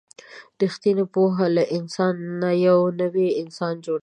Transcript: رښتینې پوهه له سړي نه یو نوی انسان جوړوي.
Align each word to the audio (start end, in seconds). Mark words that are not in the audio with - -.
رښتینې 0.61 1.05
پوهه 1.13 1.45
له 1.55 1.63
سړي 1.95 2.25
نه 2.41 2.49
یو 2.67 2.79
نوی 3.01 3.27
انسان 3.41 3.73
جوړوي. 3.85 3.99